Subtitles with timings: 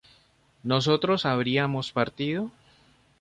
[0.63, 2.49] ¿nosotros habríamos partido?